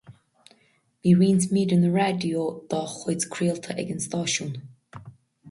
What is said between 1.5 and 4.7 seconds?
míreanna raidió dá chuid craolta ag an stáisiún.